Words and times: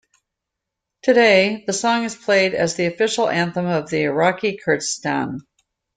Today 1.03 1.63
the 1.67 1.73
song 1.73 2.05
is 2.05 2.15
played 2.15 2.55
as 2.55 2.73
the 2.73 2.87
official 2.87 3.29
anthem 3.29 3.67
of 3.67 3.93
Iraqi 3.93 4.57
Kurdistan. 4.57 5.37